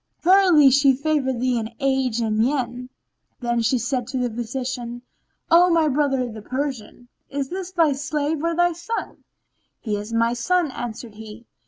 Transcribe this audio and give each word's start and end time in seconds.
Verily, 0.21 0.71
she 0.71 0.95
favoureth 0.97 1.39
thee 1.39 1.59
in 1.59 1.75
age 1.79 2.21
and 2.21 2.39
mien." 2.39 2.89
Then 3.39 3.61
said 3.61 4.09
she 4.09 4.17
to 4.17 4.17
the 4.27 4.33
physician, 4.35 5.03
"O 5.51 5.69
my 5.69 5.87
brother 5.89 6.27
the 6.27 6.41
Persian, 6.41 7.07
is 7.29 7.49
this 7.49 7.71
thy 7.71 7.91
slave 7.93 8.43
or 8.43 8.55
thy 8.55 8.73
son?" 8.73 9.23
"He 9.79 9.95
is 9.97 10.11
my 10.11 10.33
son," 10.33 10.71
answered 10.71 11.13
he. 11.13 11.45